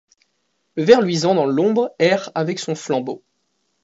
Le 0.77 0.83
ver 0.83 0.99
luisant 1.01 1.35
dans 1.35 1.45
l’ombre 1.45 1.93
erre 1.99 2.31
avec 2.33 2.57
son 2.57 2.73
flambeau. 2.73 3.23